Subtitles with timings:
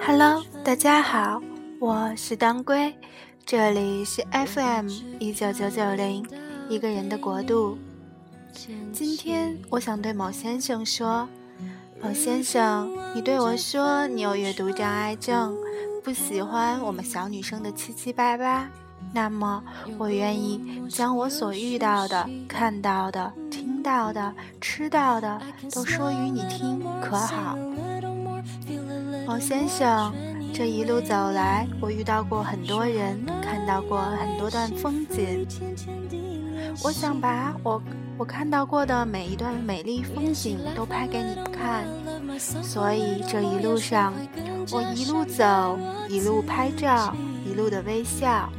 [0.00, 1.40] Hello，大家好，
[1.78, 2.92] 我是当归，
[3.46, 4.88] 这里是 FM
[5.20, 6.26] 一九九九零，
[6.68, 7.78] 一个人的国度。
[8.92, 11.28] 今天我想对某先生说，
[12.02, 15.56] 某先生，你对我说你有阅读障碍症，
[16.04, 18.68] 不喜欢我们小女生的七七八八，
[19.14, 19.64] 那么
[19.96, 24.30] 我愿意将我所遇到的、看到的、听到的、
[24.60, 25.40] 吃到的
[25.72, 27.56] 都说与你听，可好？
[29.26, 30.12] 王先生，
[30.52, 35.46] 这一路走来，我遇到过很多人，看到过很多段风景。
[36.82, 37.80] 我想把我
[38.18, 41.86] 我看到过的每一段美丽风景都拍给你看，
[42.38, 44.12] 所以这一路上，
[44.72, 48.50] 我一路走，一路拍照，一路的微笑。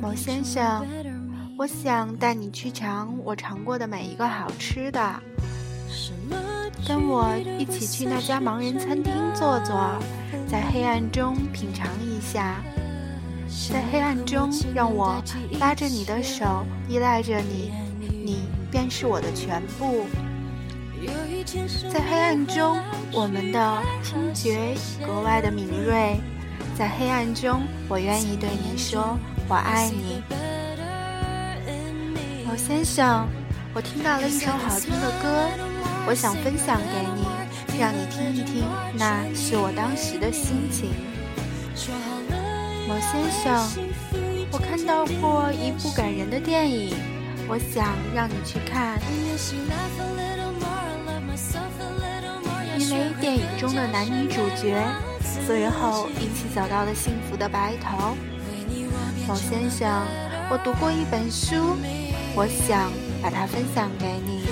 [0.00, 0.86] 某先生，
[1.56, 5.22] 我想带你去尝我尝过的每一个好吃的。
[6.86, 9.98] 跟我一起去那家盲人餐厅坐坐，
[10.48, 12.60] 在黑暗中品尝一下，
[13.70, 15.22] 在黑暗中让我
[15.60, 17.70] 拉着你的手，依赖着你，
[18.24, 20.06] 你便是我的全部。
[21.92, 22.78] 在黑暗中，
[23.12, 26.20] 我们的听觉格外的敏锐，
[26.76, 30.22] 在黑暗中，我愿意对你说我爱你，
[32.46, 33.28] 某先生。
[33.74, 35.48] 我听到了一首好听的歌。
[36.06, 37.26] 我想分享给你，
[37.80, 40.90] 让你听一听，那是我当时的心情。
[42.86, 43.68] 某先生，
[44.50, 46.94] 我看到过一部感人的电影，
[47.48, 49.00] 我想让你去看，
[52.78, 54.82] 因为电影中的男女主角
[55.46, 58.16] 最后一起走到了幸福的白头。
[59.26, 59.88] 某先生，
[60.50, 61.76] 我读过一本书，
[62.34, 62.90] 我想
[63.22, 64.42] 把它分享给你。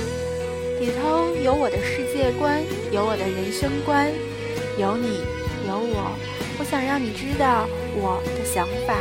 [0.81, 4.09] 里头有我的世界观，有我的人生观，
[4.79, 5.21] 有你，
[5.67, 6.17] 有我。
[6.59, 8.95] 我想让你知道我的想法，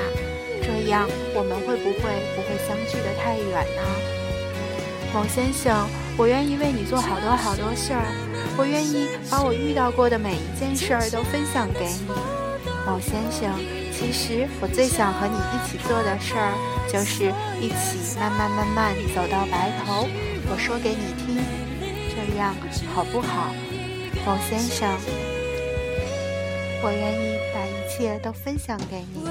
[0.62, 2.01] 这样我们会不会
[2.35, 3.81] 不会相距的太远呢？
[5.13, 5.88] 某先生，
[6.19, 8.03] 我愿意为你做好多好多事儿，
[8.57, 12.12] 我愿意把我遇到过的每一件事儿都分享给你。
[12.85, 13.56] 某先生，
[13.96, 16.52] 其实我最想和你一起做的事儿，
[16.91, 17.31] 就是
[17.62, 20.09] 一起慢慢慢慢走到白头。
[20.52, 21.40] 我说给你听。
[22.12, 22.53] 这样
[22.94, 23.56] 好不好，
[24.25, 24.90] 某先生？
[26.84, 29.24] 我愿意把一切都分享给你。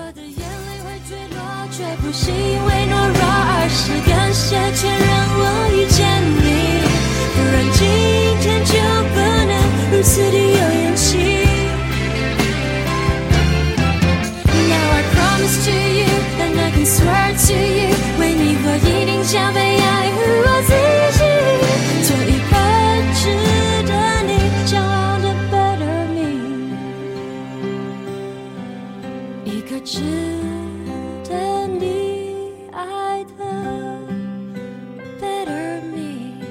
[31.25, 31.88] 值得你。